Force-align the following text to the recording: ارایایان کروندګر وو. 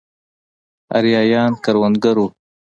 ارایایان 0.97 1.51
کروندګر 1.63 2.15
وو. 2.19 2.27